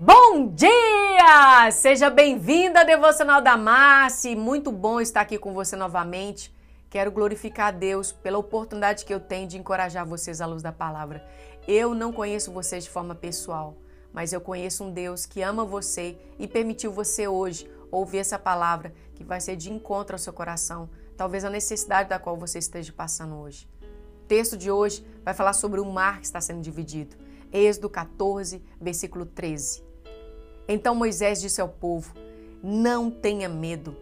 Bom 0.00 0.54
dia! 0.54 1.68
Seja 1.72 2.08
bem-vinda 2.08 2.82
à 2.82 2.84
Devocional 2.84 3.42
da 3.42 3.56
Márcia. 3.56 4.36
Muito 4.36 4.70
bom 4.70 5.00
estar 5.00 5.22
aqui 5.22 5.36
com 5.36 5.52
você 5.52 5.74
novamente. 5.74 6.54
Quero 6.88 7.10
glorificar 7.10 7.66
a 7.66 7.70
Deus 7.72 8.12
pela 8.12 8.38
oportunidade 8.38 9.04
que 9.04 9.12
eu 9.12 9.18
tenho 9.18 9.48
de 9.48 9.58
encorajar 9.58 10.06
vocês 10.06 10.40
à 10.40 10.46
luz 10.46 10.62
da 10.62 10.70
palavra. 10.70 11.26
Eu 11.66 11.96
não 11.96 12.12
conheço 12.12 12.52
vocês 12.52 12.84
de 12.84 12.90
forma 12.90 13.12
pessoal, 13.12 13.76
mas 14.12 14.32
eu 14.32 14.40
conheço 14.40 14.84
um 14.84 14.92
Deus 14.92 15.26
que 15.26 15.42
ama 15.42 15.64
você 15.64 16.16
e 16.38 16.46
permitiu 16.46 16.92
você 16.92 17.26
hoje 17.26 17.68
ouvir 17.90 18.18
essa 18.18 18.38
palavra 18.38 18.94
que 19.16 19.24
vai 19.24 19.40
ser 19.40 19.56
de 19.56 19.72
encontro 19.72 20.14
ao 20.14 20.20
seu 20.20 20.32
coração, 20.32 20.88
talvez 21.16 21.44
a 21.44 21.50
necessidade 21.50 22.08
da 22.08 22.20
qual 22.20 22.36
você 22.36 22.60
esteja 22.60 22.92
passando 22.92 23.34
hoje. 23.34 23.68
O 24.22 24.28
texto 24.28 24.56
de 24.56 24.70
hoje 24.70 25.04
vai 25.24 25.34
falar 25.34 25.54
sobre 25.54 25.80
o 25.80 25.84
mar 25.84 26.20
que 26.20 26.26
está 26.26 26.40
sendo 26.40 26.60
dividido. 26.60 27.16
Êxodo 27.52 27.90
14, 27.90 28.62
versículo 28.80 29.26
13. 29.26 29.87
Então 30.68 30.94
Moisés 30.94 31.40
disse 31.40 31.60
ao 31.60 31.68
povo: 31.68 32.12
Não 32.62 33.10
tenha 33.10 33.48
medo, 33.48 33.96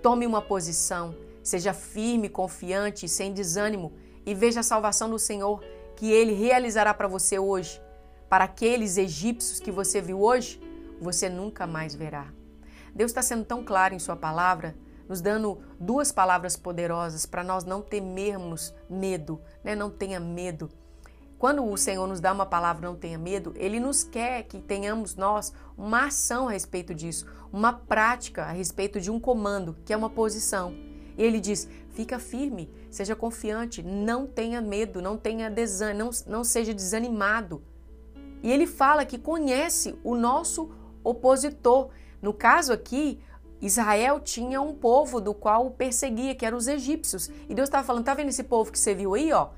tome 0.00 0.24
uma 0.24 0.40
posição, 0.40 1.14
seja 1.42 1.74
firme, 1.74 2.28
confiante 2.28 3.08
sem 3.08 3.32
desânimo, 3.32 3.92
e 4.24 4.32
veja 4.32 4.60
a 4.60 4.62
salvação 4.62 5.10
do 5.10 5.18
Senhor 5.18 5.60
que 5.96 6.10
ele 6.10 6.32
realizará 6.32 6.94
para 6.94 7.08
você 7.08 7.38
hoje. 7.38 7.82
Para 8.28 8.44
aqueles 8.44 8.96
egípcios 8.96 9.58
que 9.58 9.70
você 9.70 10.00
viu 10.00 10.22
hoje, 10.22 10.60
você 11.00 11.28
nunca 11.28 11.66
mais 11.66 11.94
verá. 11.94 12.32
Deus 12.94 13.10
está 13.10 13.20
sendo 13.20 13.44
tão 13.44 13.64
claro 13.64 13.94
em 13.94 13.98
Sua 13.98 14.16
palavra, 14.16 14.76
nos 15.08 15.20
dando 15.20 15.60
duas 15.78 16.12
palavras 16.12 16.56
poderosas 16.56 17.26
para 17.26 17.42
nós 17.42 17.64
não 17.64 17.82
temermos 17.82 18.72
medo, 18.88 19.40
né? 19.64 19.74
Não 19.74 19.90
tenha 19.90 20.20
medo. 20.20 20.70
Quando 21.42 21.68
o 21.68 21.76
Senhor 21.76 22.06
nos 22.06 22.20
dá 22.20 22.32
uma 22.32 22.46
palavra, 22.46 22.86
não 22.86 22.94
tenha 22.94 23.18
medo, 23.18 23.52
Ele 23.56 23.80
nos 23.80 24.04
quer 24.04 24.44
que 24.44 24.60
tenhamos 24.60 25.16
nós 25.16 25.52
uma 25.76 26.06
ação 26.06 26.46
a 26.46 26.52
respeito 26.52 26.94
disso, 26.94 27.26
uma 27.52 27.72
prática 27.72 28.44
a 28.44 28.52
respeito 28.52 29.00
de 29.00 29.10
um 29.10 29.18
comando, 29.18 29.76
que 29.84 29.92
é 29.92 29.96
uma 29.96 30.08
posição. 30.08 30.72
E 31.18 31.20
Ele 31.20 31.40
diz: 31.40 31.68
fica 31.90 32.20
firme, 32.20 32.70
seja 32.88 33.16
confiante, 33.16 33.82
não 33.82 34.24
tenha 34.24 34.60
medo, 34.60 35.02
não 35.02 35.16
tenha 35.16 35.50
desânimo, 35.50 36.10
não, 36.28 36.32
não 36.32 36.44
seja 36.44 36.72
desanimado. 36.72 37.60
E 38.40 38.48
Ele 38.48 38.64
fala 38.64 39.04
que 39.04 39.18
conhece 39.18 39.96
o 40.04 40.14
nosso 40.14 40.70
opositor. 41.02 41.88
No 42.22 42.32
caso 42.32 42.72
aqui, 42.72 43.18
Israel 43.60 44.20
tinha 44.20 44.60
um 44.60 44.72
povo 44.72 45.20
do 45.20 45.34
qual 45.34 45.66
o 45.66 45.72
perseguia, 45.72 46.36
que 46.36 46.46
eram 46.46 46.56
os 46.56 46.68
egípcios. 46.68 47.28
E 47.48 47.52
Deus 47.52 47.66
estava 47.66 47.84
falando: 47.84 48.04
tá 48.04 48.14
vendo 48.14 48.28
esse 48.28 48.44
povo 48.44 48.70
que 48.70 48.78
você 48.78 48.94
viu 48.94 49.14
aí, 49.14 49.32
ó? 49.32 49.48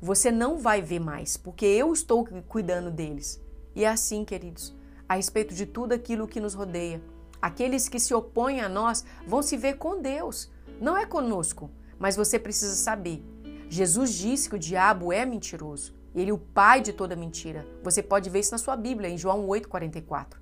Você 0.00 0.30
não 0.30 0.58
vai 0.58 0.80
ver 0.80 1.00
mais, 1.00 1.36
porque 1.36 1.66
eu 1.66 1.92
estou 1.92 2.26
cuidando 2.46 2.90
deles. 2.90 3.40
E 3.74 3.84
é 3.84 3.88
assim, 3.88 4.24
queridos, 4.24 4.74
a 5.08 5.14
respeito 5.14 5.54
de 5.54 5.66
tudo 5.66 5.92
aquilo 5.92 6.28
que 6.28 6.40
nos 6.40 6.54
rodeia. 6.54 7.02
Aqueles 7.40 7.88
que 7.88 8.00
se 8.00 8.14
opõem 8.14 8.60
a 8.60 8.68
nós 8.68 9.04
vão 9.26 9.42
se 9.42 9.56
ver 9.56 9.74
com 9.74 10.00
Deus, 10.00 10.50
não 10.80 10.96
é 10.96 11.06
conosco. 11.06 11.70
Mas 11.98 12.16
você 12.16 12.38
precisa 12.38 12.74
saber: 12.74 13.22
Jesus 13.68 14.14
disse 14.14 14.48
que 14.48 14.56
o 14.56 14.58
diabo 14.58 15.12
é 15.12 15.24
mentiroso. 15.24 15.94
Ele 16.14 16.30
é 16.30 16.34
o 16.34 16.38
pai 16.38 16.80
de 16.80 16.92
toda 16.92 17.14
mentira. 17.14 17.66
Você 17.82 18.02
pode 18.02 18.30
ver 18.30 18.40
isso 18.40 18.52
na 18.52 18.58
sua 18.58 18.76
Bíblia, 18.76 19.08
em 19.08 19.18
João 19.18 19.46
8,44. 19.46 20.36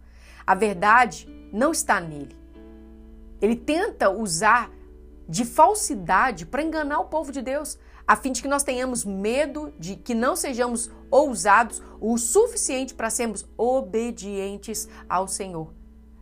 A 0.46 0.54
verdade 0.54 1.28
não 1.52 1.72
está 1.72 2.00
nele. 2.00 2.36
Ele 3.42 3.56
tenta 3.56 4.08
usar 4.08 4.70
de 5.28 5.44
falsidade 5.44 6.46
para 6.46 6.62
enganar 6.62 7.00
o 7.00 7.06
povo 7.06 7.32
de 7.32 7.42
Deus 7.42 7.78
a 8.06 8.14
fim 8.14 8.30
de 8.30 8.40
que 8.40 8.48
nós 8.48 8.62
tenhamos 8.62 9.04
medo 9.04 9.72
de 9.78 9.96
que 9.96 10.14
não 10.14 10.36
sejamos 10.36 10.90
ousados 11.10 11.82
o 12.00 12.16
suficiente 12.16 12.94
para 12.94 13.10
sermos 13.10 13.44
obedientes 13.56 14.88
ao 15.08 15.26
Senhor. 15.26 15.72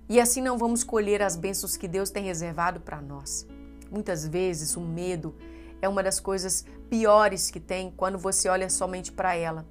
E 0.08 0.20
assim 0.20 0.40
não 0.40 0.56
vamos 0.56 0.82
colher 0.82 1.22
as 1.22 1.36
bênçãos 1.36 1.76
que 1.76 1.86
Deus 1.86 2.10
tem 2.10 2.24
reservado 2.24 2.80
para 2.80 3.00
nós. 3.00 3.46
Muitas 3.90 4.26
vezes 4.26 4.76
o 4.76 4.80
medo 4.80 5.34
é 5.82 5.88
uma 5.88 6.02
das 6.02 6.18
coisas 6.18 6.64
piores 6.88 7.50
que 7.50 7.60
tem 7.60 7.92
quando 7.94 8.18
você 8.18 8.48
olha 8.48 8.70
somente 8.70 9.12
para 9.12 9.34
ela. 9.34 9.66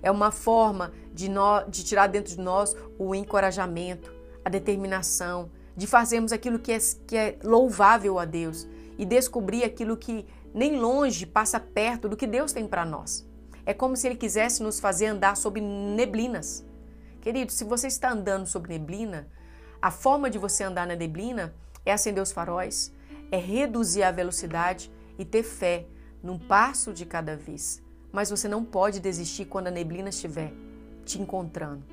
É 0.00 0.10
uma 0.10 0.30
forma 0.30 0.92
de, 1.12 1.28
nós, 1.28 1.64
de 1.68 1.82
tirar 1.84 2.06
dentro 2.06 2.36
de 2.36 2.40
nós 2.40 2.76
o 2.98 3.14
encorajamento, 3.14 4.12
a 4.44 4.48
determinação, 4.48 5.50
de 5.76 5.86
fazermos 5.86 6.32
aquilo 6.32 6.58
que 6.58 6.72
é, 6.72 6.78
que 7.06 7.16
é 7.16 7.38
louvável 7.42 8.18
a 8.18 8.24
Deus 8.24 8.66
e 8.98 9.04
descobrir 9.06 9.62
aquilo 9.62 9.96
que 9.96 10.26
nem 10.52 10.78
longe 10.78 11.24
passa 11.24 11.60
perto 11.60 12.08
do 12.08 12.16
que 12.16 12.26
Deus 12.26 12.52
tem 12.52 12.66
para 12.66 12.84
nós. 12.84 13.26
É 13.64 13.72
como 13.72 13.96
se 13.96 14.08
Ele 14.08 14.16
quisesse 14.16 14.62
nos 14.62 14.80
fazer 14.80 15.06
andar 15.06 15.36
sobre 15.36 15.60
neblinas. 15.60 16.66
Querido, 17.20 17.52
se 17.52 17.64
você 17.64 17.86
está 17.86 18.10
andando 18.10 18.46
sobre 18.46 18.72
neblina, 18.72 19.28
a 19.80 19.90
forma 19.90 20.28
de 20.28 20.38
você 20.38 20.64
andar 20.64 20.86
na 20.86 20.96
neblina 20.96 21.54
é 21.86 21.92
acender 21.92 22.22
os 22.22 22.32
faróis, 22.32 22.92
é 23.30 23.36
reduzir 23.36 24.02
a 24.02 24.10
velocidade 24.10 24.90
e 25.18 25.24
ter 25.24 25.42
fé 25.42 25.86
num 26.22 26.38
passo 26.38 26.92
de 26.92 27.06
cada 27.06 27.36
vez. 27.36 27.82
Mas 28.10 28.30
você 28.30 28.48
não 28.48 28.64
pode 28.64 29.00
desistir 29.00 29.44
quando 29.44 29.68
a 29.68 29.70
neblina 29.70 30.08
estiver 30.08 30.52
te 31.04 31.20
encontrando. 31.20 31.84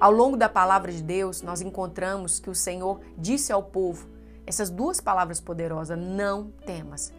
Ao 0.00 0.12
longo 0.12 0.36
da 0.36 0.48
palavra 0.48 0.92
de 0.92 1.02
Deus, 1.02 1.42
nós 1.42 1.60
encontramos 1.60 2.38
que 2.38 2.48
o 2.48 2.54
Senhor 2.54 3.00
disse 3.16 3.52
ao 3.52 3.62
povo 3.62 4.08
essas 4.48 4.70
duas 4.70 5.00
palavras 5.00 5.40
poderosas: 5.40 5.98
não 5.98 6.50
temas. 6.64 7.12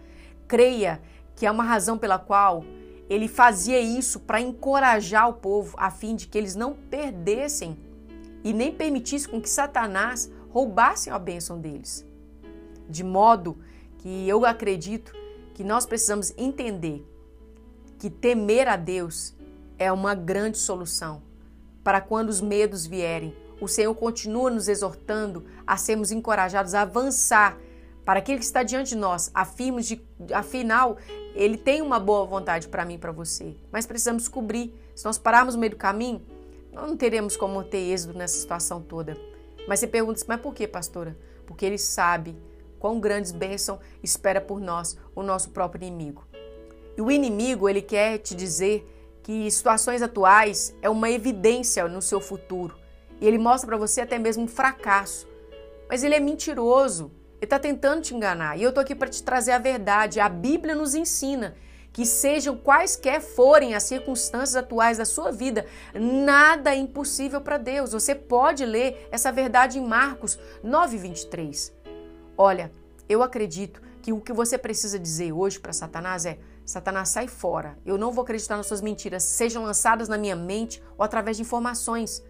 Creia 0.48 1.02
que 1.36 1.46
é 1.46 1.52
uma 1.52 1.64
razão 1.64 1.98
pela 1.98 2.18
qual 2.18 2.66
ele 3.10 3.28
fazia 3.28 3.80
isso 3.80 4.20
para 4.20 4.42
encorajar 4.42 5.30
o 5.30 5.34
povo, 5.34 5.76
a 5.78 5.90
fim 5.90 6.16
de 6.16 6.28
que 6.28 6.38
eles 6.38 6.56
não 6.56 6.74
perdessem 6.74 7.78
e 8.44 8.52
nem 8.54 8.72
permitissem 8.72 9.30
com 9.30 9.42
que 9.42 9.50
Satanás 9.50 10.32
roubasse 10.50 11.10
a 11.10 11.18
bênção 11.18 11.60
deles. 11.60 12.06
De 12.88 13.04
modo 13.04 13.58
que 14.00 14.28
eu 14.28 14.46
acredito 14.46 15.14
que 15.54 15.64
nós 15.64 15.86
precisamos 15.86 16.34
entender 16.38 17.06
que 18.00 18.10
temer 18.10 18.68
a 18.68 18.76
Deus 18.76 19.36
é 19.78 19.92
uma 19.92 20.16
grande 20.16 20.58
solução 20.58 21.22
para 21.84 22.02
quando 22.02 22.30
os 22.30 22.42
medos 22.42 22.86
vierem. 22.86 23.36
O 23.62 23.68
Senhor 23.68 23.94
continua 23.96 24.50
nos 24.50 24.68
exortando 24.68 25.46
a 25.66 25.78
sermos 25.78 26.12
encorajados 26.12 26.74
a 26.74 26.82
avançar 26.82 27.58
para 28.10 28.20
aquele 28.20 28.40
que 28.40 28.46
está 28.46 28.64
diante 28.64 28.90
de 28.90 28.96
nós, 28.96 29.30
afirmos 29.36 29.86
de, 29.86 30.02
afinal, 30.34 30.98
ele 31.36 31.58
tem 31.58 31.80
uma 31.80 32.00
boa 32.00 32.26
vontade 32.26 32.68
para 32.68 32.84
mim 32.84 32.96
e 32.96 32.98
para 32.98 33.12
você. 33.12 33.56
Mas 33.72 33.86
precisamos 33.86 34.28
cobrir. 34.28 34.74
Se 34.96 35.06
nós 35.06 35.20
pararmos 35.20 35.54
no 35.54 35.62
meio 35.62 35.72
do 35.72 35.78
caminho, 35.78 36.26
nós 36.72 36.88
não 36.88 36.98
teremos 36.98 37.38
como 37.38 37.64
ter 37.64 37.78
êxito 37.78 38.18
nessa 38.18 38.36
situação 38.36 38.82
toda. 38.82 39.16
Mas 39.68 39.80
você 39.80 39.86
pergunta, 39.86 40.24
mas 40.28 40.42
por 40.42 40.56
que, 40.56 40.68
pastora? 40.68 41.16
Porque 41.46 41.64
ele 41.64 41.78
sabe 41.78 42.36
quão 42.80 43.00
grandes 43.00 43.32
bênçãos 43.32 43.80
espera 44.02 44.42
por 44.42 44.60
nós 44.60 44.98
o 45.14 45.22
nosso 45.22 45.52
próprio 45.52 45.86
inimigo. 45.86 46.26
E 46.98 47.02
o 47.04 47.12
inimigo, 47.12 47.70
ele 47.70 47.84
quer 47.84 48.18
te 48.18 48.34
dizer 48.34 48.90
que 49.22 49.52
situações 49.52 50.02
atuais 50.02 50.76
é 50.82 50.90
uma 50.90 51.12
evidência 51.12 51.88
no 51.88 52.02
seu 52.02 52.20
futuro. 52.20 52.76
E 53.20 53.28
ele 53.28 53.38
mostra 53.38 53.68
para 53.68 53.78
você 53.78 54.02
até 54.02 54.18
mesmo 54.18 54.44
um 54.44 54.48
fracasso. 54.48 55.28
Mas 55.90 56.04
ele 56.04 56.16
é 56.16 56.20
mentiroso. 56.20 57.12
Ele 57.38 57.46
está 57.46 57.58
tentando 57.60 58.02
te 58.02 58.16
enganar. 58.16 58.58
E 58.58 58.64
eu 58.64 58.70
estou 58.70 58.82
aqui 58.82 58.94
para 58.94 59.10
te 59.10 59.24
trazer 59.24 59.52
a 59.52 59.58
verdade. 59.58 60.20
A 60.20 60.30
Bíblia 60.30 60.76
nos 60.76 60.94
ensina 60.94 61.56
que 61.92 62.06
sejam 62.06 62.56
quaisquer 62.56 63.20
forem 63.20 63.74
as 63.74 63.84
circunstâncias 63.84 64.56
atuais 64.56 64.98
da 64.98 65.06
sua 65.06 65.32
vida, 65.32 65.66
nada 65.94 66.74
é 66.74 66.78
impossível 66.78 67.42
para 67.42 67.58
Deus. 67.58 67.92
Você 67.92 68.14
pode 68.14 68.66
ler 68.66 69.08
essa 69.12 69.32
verdade 69.32 69.80
em 69.80 69.86
Marcos 69.86 70.40
9:23. 70.64 71.74
Olha, 72.38 72.72
eu 73.08 73.24
acredito 73.24 73.82
que 74.02 74.14
o 74.14 74.22
que 74.22 74.32
você 74.32 74.58
precisa 74.58 75.00
dizer 75.00 75.32
hoje 75.32 75.60
para 75.60 75.74
Satanás 75.74 76.26
é: 76.26 76.38
Satanás, 76.64 77.10
sai 77.10 77.28
fora. 77.28 77.78
Eu 77.86 77.98
não 77.98 78.12
vou 78.12 78.22
acreditar 78.22 78.56
nas 78.56 78.68
suas 78.68 78.82
mentiras, 78.82 79.24
sejam 79.24 79.64
lançadas 79.64 80.08
na 80.08 80.18
minha 80.18 80.36
mente 80.36 80.82
ou 80.98 81.04
através 81.04 81.38
de 81.38 81.44
informações. 81.44 82.24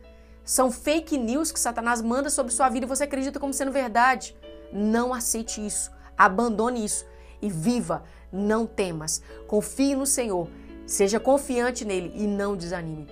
São 0.50 0.72
fake 0.72 1.16
news 1.16 1.52
que 1.52 1.60
Satanás 1.60 2.02
manda 2.02 2.28
sobre 2.28 2.52
sua 2.52 2.70
vida 2.70 2.84
e 2.84 2.90
você 2.90 3.04
acredita 3.04 3.40
como 3.40 3.54
sendo 3.54 3.72
verdade. 3.72 4.36
Não 4.74 5.14
aceite 5.14 5.64
isso. 5.64 5.92
Abandone 6.18 6.84
isso 6.84 7.06
e 7.40 7.52
viva. 7.52 8.02
Não 8.34 8.66
temas. 8.66 9.22
Confie 9.46 9.96
no 9.96 10.08
Senhor. 10.08 10.50
Seja 10.88 11.20
confiante 11.20 11.86
nele 11.86 12.12
e 12.16 12.26
não 12.26 12.58
desanime. 12.58 13.08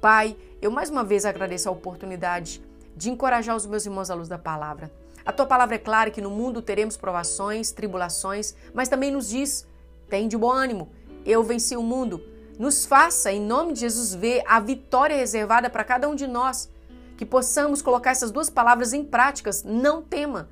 Pai, 0.00 0.36
eu 0.62 0.70
mais 0.70 0.88
uma 0.88 1.02
vez 1.02 1.24
agradeço 1.24 1.68
a 1.68 1.72
oportunidade 1.72 2.62
de 2.94 3.10
encorajar 3.10 3.56
os 3.56 3.66
meus 3.66 3.84
irmãos 3.84 4.08
à 4.08 4.14
luz 4.14 4.28
da 4.28 4.38
palavra. 4.38 4.88
A 5.24 5.32
tua 5.32 5.44
palavra 5.44 5.74
é 5.74 5.78
clara 5.78 6.12
que 6.12 6.20
no 6.20 6.30
mundo 6.30 6.62
teremos 6.62 6.96
provações, 6.96 7.72
tribulações, 7.72 8.54
mas 8.72 8.88
também 8.88 9.10
nos 9.10 9.28
diz: 9.28 9.66
tem 10.08 10.28
de 10.28 10.38
bom 10.38 10.52
ânimo, 10.52 10.88
eu 11.24 11.42
venci 11.42 11.76
o 11.76 11.82
mundo. 11.82 12.22
Nos 12.56 12.86
faça, 12.86 13.32
em 13.32 13.40
nome 13.40 13.72
de 13.72 13.80
Jesus, 13.80 14.14
ver 14.14 14.44
a 14.46 14.60
vitória 14.60 15.16
reservada 15.16 15.68
para 15.68 15.82
cada 15.82 16.08
um 16.08 16.14
de 16.14 16.28
nós. 16.28 16.75
Que 17.16 17.24
possamos 17.24 17.80
colocar 17.82 18.10
essas 18.10 18.30
duas 18.30 18.50
palavras 18.50 18.92
em 18.92 19.04
práticas. 19.04 19.62
Não 19.62 20.02
tema 20.02 20.48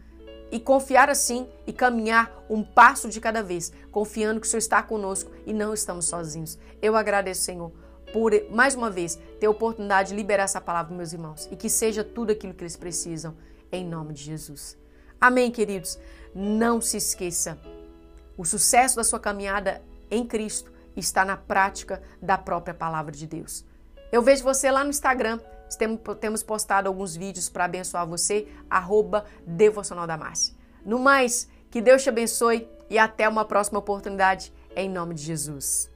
e 0.51 0.61
confiar 0.61 1.11
assim 1.11 1.49
e 1.67 1.73
caminhar 1.73 2.45
um 2.49 2.63
passo 2.63 3.09
de 3.09 3.21
cada 3.21 3.43
vez, 3.43 3.73
confiando 3.91 4.41
que 4.41 4.47
o 4.47 4.51
Senhor 4.51 4.59
está 4.59 4.83
conosco 4.83 5.31
e 5.45 5.53
não 5.53 5.75
estamos 5.75 6.07
sozinhos. 6.07 6.59
Eu 6.81 6.97
agradeço, 6.97 7.43
Senhor. 7.43 7.73
por, 8.13 8.33
mais 8.51 8.77
uma 8.77 8.89
vez, 8.91 9.19
ter 9.41 9.47
a 9.47 9.51
oportunidade 9.51 10.11
de 10.11 10.15
liberar 10.15 10.45
essa 10.45 10.61
palavra 10.61 10.95
meus 10.95 11.13
irmãos 11.13 11.49
e 11.51 11.57
que 11.57 11.69
seja 11.69 12.05
tudo 12.05 12.31
aquilo 12.31 12.55
que 12.55 12.63
eles 12.63 12.77
precisam, 12.77 13.35
em 13.73 13.85
nome 13.85 14.15
de 14.15 14.23
Jesus. 14.23 14.79
Amém, 15.21 15.51
queridos? 15.51 15.99
Não 16.33 16.81
se 16.81 16.97
esqueça, 16.97 17.59
o 18.37 18.45
sucesso 18.45 18.97
da 18.97 19.05
sua 19.05 19.21
caminhada 19.21 19.83
em 20.11 20.27
Cristo 20.27 20.73
está 20.97 21.25
na 21.25 21.37
prática 21.37 22.03
da 22.21 22.37
própria 22.39 22.75
palavra 22.75 23.13
de 23.13 23.27
Deus. 23.27 23.65
Eu 24.13 24.23
vejo 24.23 24.45
você 24.45 24.71
lá 24.71 24.85
no 24.85 24.91
Instagram, 24.91 25.41
temos 26.21 26.43
postado 26.43 26.89
alguns 26.89 27.17
vídeos 27.17 27.49
para 27.49 27.65
abençoar 27.65 28.07
você, 28.07 28.49
arroba 28.69 29.25
Devocional 29.47 30.07
da 30.07 30.17
Márcia. 30.17 30.55
No 30.85 30.99
mais, 30.99 31.49
que 31.71 31.81
Deus 31.81 32.03
te 32.03 32.09
abençoe 32.09 32.69
e 32.91 32.99
até 32.99 33.29
uma 33.29 33.45
próxima 33.45 33.79
oportunidade, 33.79 34.53
em 34.77 34.89
nome 34.89 35.15
de 35.15 35.23
Jesus. 35.23 35.94